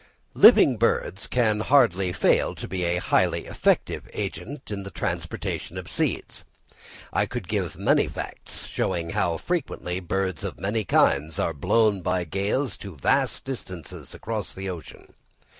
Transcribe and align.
Living 0.33 0.77
birds 0.77 1.27
can 1.27 1.59
hardly 1.59 2.11
fail 2.11 2.55
to 2.55 2.67
be 2.67 2.95
highly 2.95 3.45
effective 3.45 4.09
agents 4.13 4.71
in 4.71 4.81
the 4.81 4.89
transportation 4.89 5.77
of 5.77 5.91
seeds. 5.91 6.43
I 7.13 7.27
could 7.27 7.47
give 7.47 7.77
many 7.77 8.07
facts 8.07 8.65
showing 8.65 9.11
how 9.11 9.37
frequently 9.37 9.99
birds 9.99 10.43
of 10.43 10.59
many 10.59 10.85
kinds 10.85 11.37
are 11.37 11.53
blown 11.53 12.01
by 12.01 12.23
gales 12.23 12.77
to 12.77 12.95
vast 12.95 13.45
distances 13.45 14.15
across 14.15 14.55
the 14.55 14.71
ocean. 14.71 15.13